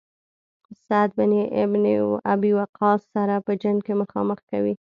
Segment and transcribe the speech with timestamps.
[0.87, 1.31] سعد بن
[2.33, 4.73] ابي وقاص سره په جنګ کې مخامخ کوي.